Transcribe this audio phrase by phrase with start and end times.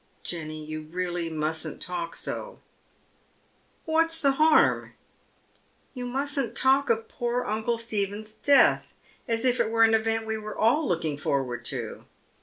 [0.23, 2.57] "Jenny, you really mustn't talk so."
[3.85, 4.93] "What's the harm?"
[5.93, 8.95] You mustn't talk of poor uncle Stephen's death
[9.27, 12.05] as if it were an event we were all looking forward to."